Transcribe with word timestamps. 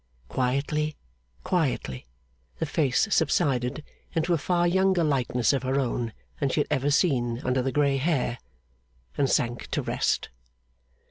Quietly, 0.29 0.95
quietly, 1.43 2.07
the 2.57 2.65
face 2.65 3.07
subsided 3.11 3.83
into 4.15 4.33
a 4.33 4.37
far 4.39 4.67
younger 4.67 5.03
likeness 5.03 5.53
of 5.53 5.61
her 5.61 5.79
own 5.79 6.11
than 6.39 6.49
she 6.49 6.61
had 6.61 6.67
ever 6.71 6.89
seen 6.89 7.39
under 7.45 7.61
the 7.61 7.71
grey 7.71 7.97
hair, 7.97 8.39
and 9.15 9.29
sank 9.29 9.67
to 9.67 9.83
rest. 9.83 10.29